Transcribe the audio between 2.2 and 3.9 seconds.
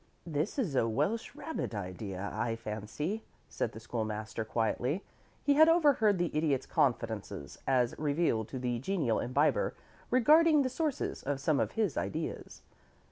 I fancy," said the